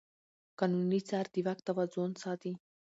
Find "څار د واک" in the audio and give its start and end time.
1.09-1.59